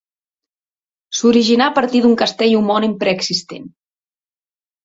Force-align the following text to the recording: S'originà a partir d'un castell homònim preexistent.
S'originà 1.17 1.67
a 1.71 1.75
partir 1.77 2.01
d'un 2.05 2.17
castell 2.23 2.57
homònim 2.61 2.99
preexistent. 3.05 3.73